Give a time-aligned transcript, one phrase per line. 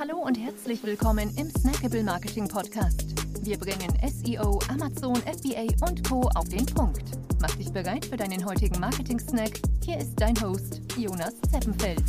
[0.00, 3.04] Hallo und herzlich willkommen im Snackable Marketing Podcast.
[3.42, 6.22] Wir bringen SEO, Amazon, FBA und Co.
[6.36, 7.02] auf den Punkt.
[7.38, 9.60] Mach dich bereit für deinen heutigen Marketing-Snack.
[9.84, 12.02] Hier ist dein Host, Jonas Zeppenfeld.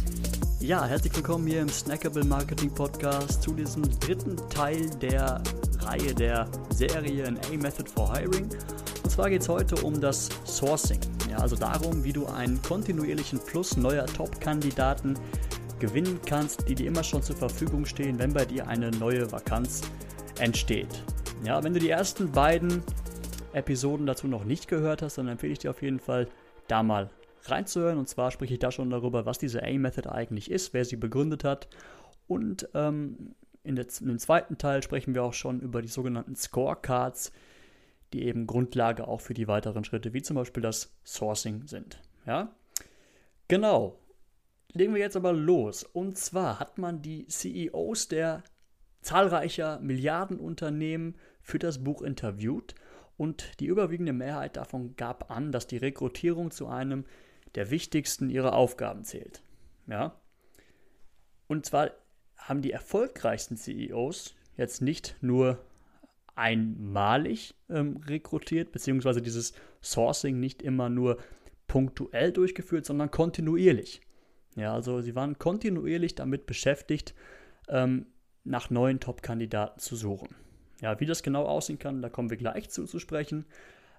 [0.62, 5.44] Ja, herzlich willkommen hier im Snackable Marketing Podcast zu diesem dritten Teil der
[5.81, 8.47] Reihe der Serie in A-Method for Hiring.
[9.03, 11.01] Und zwar geht es heute um das Sourcing.
[11.29, 15.17] Ja, also darum, wie du einen kontinuierlichen Fluss neuer Top-Kandidaten
[15.82, 19.82] gewinnen kannst, die dir immer schon zur Verfügung stehen, wenn bei dir eine neue Vakanz
[20.40, 21.04] entsteht.
[21.44, 22.84] Ja, wenn du die ersten beiden
[23.52, 26.28] Episoden dazu noch nicht gehört hast, dann empfehle ich dir auf jeden Fall,
[26.68, 27.10] da mal
[27.44, 27.98] reinzuhören.
[27.98, 31.44] Und zwar spreche ich da schon darüber, was diese A-Method eigentlich ist, wer sie begründet
[31.44, 31.68] hat.
[32.27, 36.36] Und ähm, in, der, in dem zweiten Teil sprechen wir auch schon über die sogenannten
[36.36, 37.32] Scorecards,
[38.13, 42.00] die eben Grundlage auch für die weiteren Schritte, wie zum Beispiel das Sourcing sind.
[42.27, 42.54] Ja,
[43.48, 43.98] genau.
[44.74, 45.84] Legen wir jetzt aber los.
[45.84, 48.44] Und zwar hat man die CEOs der
[49.02, 52.76] zahlreicher Milliardenunternehmen für das Buch interviewt
[53.18, 57.05] und die überwiegende Mehrheit davon gab an, dass die Rekrutierung zu einem
[57.55, 59.41] der wichtigsten ihrer Aufgaben zählt.
[59.88, 60.20] Ja?
[61.48, 61.91] Und zwar
[62.38, 65.59] haben die erfolgreichsten CEOs jetzt nicht nur
[66.35, 71.17] einmalig ähm, rekrutiert, beziehungsweise dieses Sourcing nicht immer nur
[71.67, 74.02] punktuell durchgeführt, sondern kontinuierlich.
[74.55, 77.16] Ja, also sie waren kontinuierlich damit beschäftigt,
[77.69, 78.07] ähm,
[78.44, 80.35] nach neuen Top-Kandidaten zu suchen.
[80.81, 83.45] Ja, wie das genau aussehen kann, da kommen wir gleich zu, zu sprechen.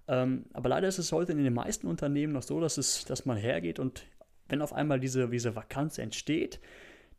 [0.08, 3.24] Ähm, aber leider ist es heute in den meisten Unternehmen noch so, dass, es, dass
[3.24, 4.04] man hergeht und
[4.48, 6.60] wenn auf einmal diese, diese Vakanz entsteht,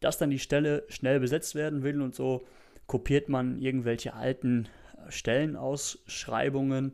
[0.02, 2.46] dass dann die Stelle schnell besetzt werden will und so
[2.88, 4.68] kopiert man irgendwelche alten
[4.98, 6.94] äh, Stellenausschreibungen,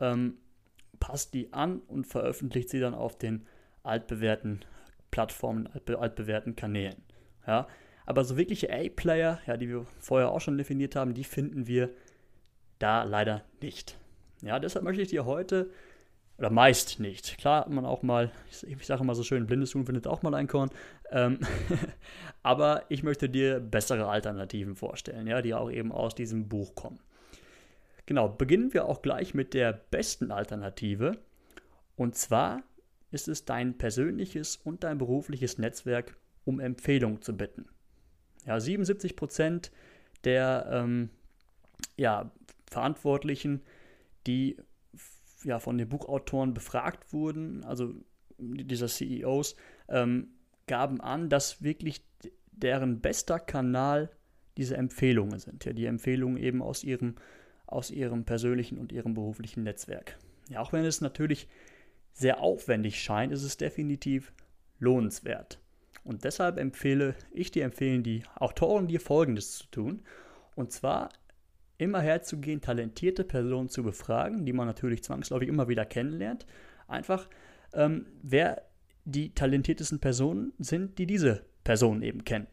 [0.00, 0.38] ähm,
[0.98, 3.46] passt die an und veröffentlicht sie dann auf den
[3.84, 4.64] altbewährten
[5.10, 7.02] Plattformen, altbe altbewährten Kanälen.
[7.46, 7.66] Ja?
[8.06, 11.90] Aber so wirkliche A-Player, ja, die wir vorher auch schon definiert haben, die finden wir
[12.78, 13.98] da leider nicht.
[14.42, 15.70] Ja, deshalb möchte ich dir heute,
[16.38, 18.30] oder meist nicht, klar hat man auch mal,
[18.62, 20.70] ich, sage mal so schön, blindes Huhn findet auch mal ein Korn,
[21.10, 21.40] ähm,
[22.42, 27.00] aber ich möchte dir bessere Alternativen vorstellen, ja, die auch eben aus diesem Buch kommen.
[28.06, 31.18] Genau, beginnen wir auch gleich mit der besten Alternative.
[31.94, 32.62] Und zwar
[33.10, 37.66] ist es dein persönliches und dein berufliches Netzwerk um Empfehlung zu bitten.
[38.46, 39.70] Ja, 77 Prozent
[40.24, 41.10] der ähm,
[41.96, 42.30] ja,
[42.66, 43.62] Verantwortlichen,
[44.26, 44.56] die
[45.44, 47.94] ja, von den Buchautoren befragt wurden, also
[48.38, 49.56] dieser CEOs,
[49.88, 50.28] ähm,
[50.66, 52.04] gaben an, dass wirklich
[52.52, 54.10] deren bester Kanal
[54.56, 55.64] diese Empfehlungen sind.
[55.64, 57.14] Ja, die Empfehlungen eben aus ihrem,
[57.66, 60.18] aus ihrem persönlichen und ihrem beruflichen Netzwerk.
[60.48, 61.48] Ja, auch wenn es natürlich
[62.18, 64.32] sehr aufwendig scheint, ist es definitiv
[64.78, 65.60] lohnenswert.
[66.04, 70.02] Und deshalb empfehle ich dir empfehlen die Autoren dir folgendes zu tun.
[70.56, 71.10] Und zwar
[71.76, 76.44] immer herzugehen, talentierte Personen zu befragen, die man natürlich zwangsläufig immer wieder kennenlernt.
[76.88, 77.28] Einfach,
[77.72, 78.62] ähm, wer
[79.04, 82.48] die talentiertesten Personen sind, die diese Personen eben kennen.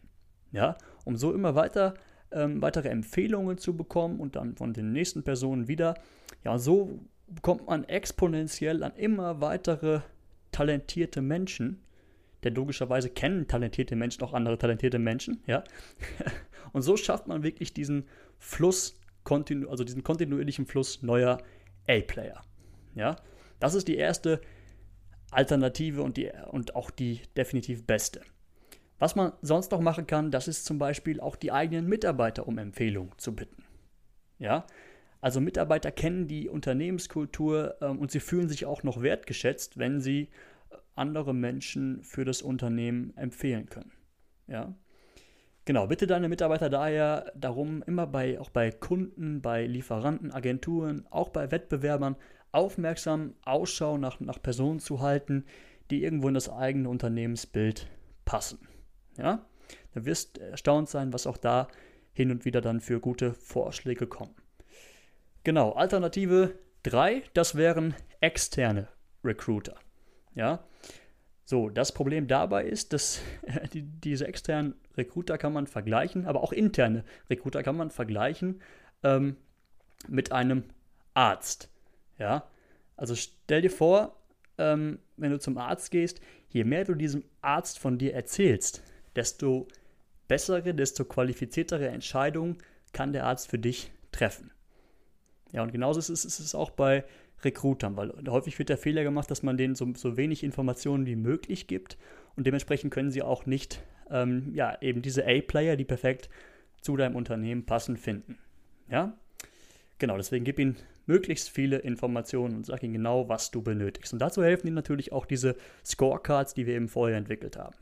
[0.51, 1.95] Ja, um so immer weiter
[2.31, 5.95] ähm, weitere Empfehlungen zu bekommen und dann von den nächsten Personen wieder.
[6.43, 6.99] Ja, so
[7.41, 10.01] kommt man exponentiell an immer weitere
[10.51, 11.81] talentierte Menschen.
[12.43, 15.63] Denn logischerweise kennen talentierte Menschen auch andere talentierte Menschen, ja.
[16.73, 21.39] Und so schafft man wirklich diesen Fluss, also diesen kontinuierlichen Fluss neuer
[21.87, 22.41] A-Player.
[22.93, 23.15] Ja.
[23.59, 24.41] Das ist die erste
[25.31, 28.21] Alternative und, die, und auch die definitiv beste.
[28.99, 32.57] Was man sonst noch machen kann, das ist zum Beispiel auch die eigenen Mitarbeiter um
[32.57, 33.63] Empfehlungen zu bitten.
[34.39, 34.65] Ja,
[35.25, 40.29] also Mitarbeiter kennen die Unternehmenskultur ähm, und sie fühlen sich auch noch wertgeschätzt, wenn sie
[40.69, 43.91] äh, andere Menschen für das Unternehmen empfehlen können.
[44.45, 44.75] Ja.
[45.65, 51.29] Genau, bitte deine Mitarbeiter daher darum, immer bei, auch bei Kunden, bei Lieferanten, Agenturen, auch
[51.29, 52.17] bei Wettbewerbern
[52.51, 55.45] aufmerksam Ausschau nach, nach Personen zu halten,
[55.89, 57.87] die irgendwo in das eigene Unternehmensbild
[58.25, 58.67] passen.
[59.17, 59.43] Ja?
[59.95, 61.67] Du wirst erstaunt sein, was auch da
[62.13, 64.35] hin und wieder dann für gute Vorschläge kommen.
[65.45, 68.87] Genau, Alternative 3, das wären externe
[69.23, 69.75] Recruiter.
[70.33, 70.65] Ja,
[71.43, 73.21] so, das Problem dabei ist, dass
[73.73, 78.59] die, diese externen Recruiter kann man vergleichen, aber auch interne Recruiter kann man vergleichen
[79.03, 79.35] ähm,
[80.07, 80.63] mit einem
[81.13, 81.69] Arzt.
[82.17, 82.49] Ja,
[82.97, 84.19] also stell dir vor,
[84.57, 88.81] ähm, wenn du zum Arzt gehst, je mehr du diesem Arzt von dir erzählst,
[89.15, 89.67] desto
[90.27, 92.57] bessere, desto qualifiziertere Entscheidungen
[92.93, 94.49] kann der Arzt für dich treffen.
[95.55, 97.05] Ja, und genauso ist es, ist es auch bei
[97.41, 101.15] Recruitern, weil häufig wird der Fehler gemacht, dass man denen so, so wenig Informationen wie
[101.15, 101.97] möglich gibt
[102.35, 106.29] und dementsprechend können sie auch nicht, ähm, ja, eben diese A-Player, die perfekt
[106.81, 108.37] zu deinem Unternehmen passend finden.
[108.89, 109.17] Ja?
[109.97, 110.75] Genau, deswegen gib ihnen
[111.05, 114.11] möglichst viele Informationen und sag ihnen genau, was du benötigst.
[114.11, 115.55] Und dazu helfen ihnen natürlich auch diese
[115.85, 117.77] Scorecards, die wir eben vorher entwickelt haben.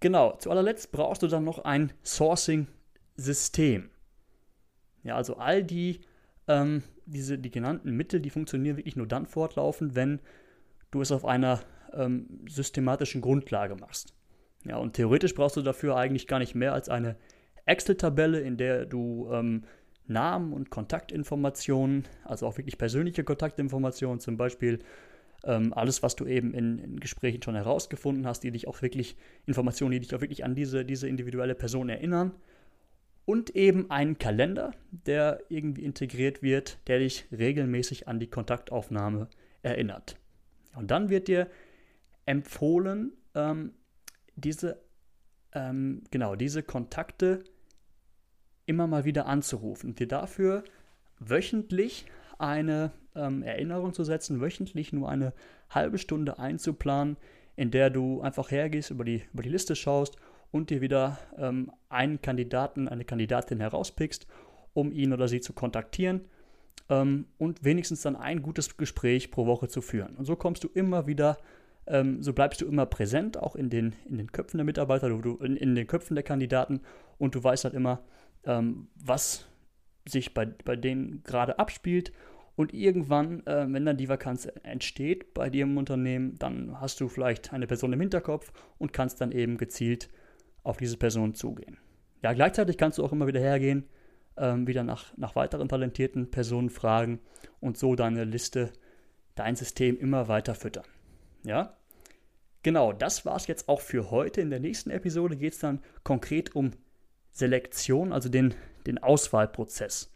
[0.00, 3.90] Genau, zu allerletzt brauchst du dann noch ein Sourcing-System.
[5.04, 6.00] Ja, also all die,
[6.48, 10.20] ähm, diese, die genannten Mittel, die funktionieren wirklich nur dann fortlaufend, wenn
[10.90, 11.60] du es auf einer
[11.92, 14.14] ähm, systematischen Grundlage machst.
[14.64, 17.16] Ja, und theoretisch brauchst du dafür eigentlich gar nicht mehr als eine
[17.66, 19.64] Excel-Tabelle, in der du ähm,
[20.06, 24.80] Namen und Kontaktinformationen, also auch wirklich persönliche Kontaktinformationen, zum Beispiel
[25.44, 29.16] ähm, alles, was du eben in, in, Gesprächen schon herausgefunden hast, die dich auch wirklich,
[29.46, 32.32] Informationen, die dich auch wirklich an diese, diese individuelle Person erinnern.
[33.24, 39.28] Und eben einen Kalender, der irgendwie integriert wird, der dich regelmäßig an die Kontaktaufnahme
[39.62, 40.16] erinnert.
[40.74, 41.48] Und dann wird dir
[42.26, 43.72] empfohlen, ähm,
[44.34, 44.80] diese,
[45.52, 47.44] ähm, genau, diese Kontakte
[48.66, 50.64] immer mal wieder anzurufen und dir dafür
[51.18, 52.06] wöchentlich
[52.38, 55.32] eine ähm, Erinnerung zu setzen, wöchentlich nur eine
[55.70, 57.16] halbe Stunde einzuplanen,
[57.56, 60.16] in der du einfach hergehst, über die, über die Liste schaust
[60.52, 64.28] und dir wieder ähm, einen Kandidaten, eine Kandidatin herauspickst,
[64.74, 66.28] um ihn oder sie zu kontaktieren
[66.88, 70.14] ähm, und wenigstens dann ein gutes Gespräch pro Woche zu führen.
[70.14, 71.38] Und so kommst du immer wieder,
[71.86, 75.36] ähm, so bleibst du immer präsent, auch in den, in den Köpfen der Mitarbeiter, du,
[75.38, 76.80] in, in den Köpfen der Kandidaten
[77.18, 78.04] und du weißt halt immer,
[78.44, 79.46] ähm, was
[80.06, 82.12] sich bei, bei denen gerade abspielt.
[82.54, 87.08] Und irgendwann, äh, wenn dann die Vakanz entsteht bei dir im Unternehmen, dann hast du
[87.08, 90.10] vielleicht eine Person im Hinterkopf und kannst dann eben gezielt
[90.62, 91.78] auf diese Person zugehen.
[92.22, 93.88] Ja, gleichzeitig kannst du auch immer wieder hergehen,
[94.36, 97.20] ähm, wieder nach, nach weiteren talentierten Personen fragen
[97.60, 98.72] und so deine Liste,
[99.34, 100.84] dein System immer weiter füttern.
[101.44, 101.76] Ja,
[102.62, 104.40] genau, das war es jetzt auch für heute.
[104.40, 106.70] In der nächsten Episode geht es dann konkret um
[107.32, 108.54] Selektion, also den,
[108.86, 110.14] den Auswahlprozess.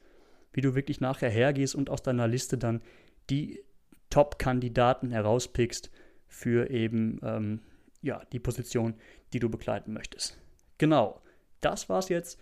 [0.52, 2.82] Wie du wirklich nachher hergehst und aus deiner Liste dann
[3.28, 3.62] die
[4.10, 5.90] Top-Kandidaten herauspickst
[6.28, 7.60] für eben ähm,
[8.02, 8.94] ja, die Position,
[9.32, 10.38] die du begleiten möchtest.
[10.78, 11.20] Genau,
[11.60, 12.38] das war's jetzt.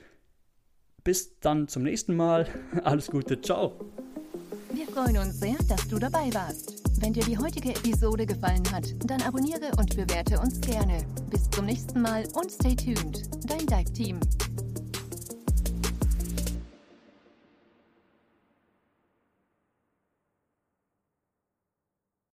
[1.02, 2.48] Bis dann zum nächsten Mal.
[2.84, 3.92] Alles Gute, ciao.
[4.72, 6.82] Wir freuen uns sehr, dass du dabei warst.
[7.00, 11.04] Wenn dir die heutige Episode gefallen hat, dann abonniere und bewerte uns gerne.
[11.30, 13.22] Bis zum nächsten Mal und stay tuned.
[13.48, 14.20] Dein Dive Team.